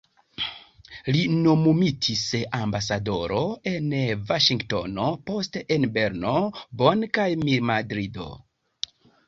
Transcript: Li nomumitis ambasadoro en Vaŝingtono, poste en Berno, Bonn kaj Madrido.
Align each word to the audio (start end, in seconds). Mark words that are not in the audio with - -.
Li 1.15 1.19
nomumitis 1.47 2.23
ambasadoro 2.61 3.43
en 3.73 3.93
Vaŝingtono, 4.33 5.07
poste 5.29 5.65
en 5.79 5.87
Berno, 6.01 6.35
Bonn 6.83 7.09
kaj 7.21 7.31
Madrido. 7.75 8.35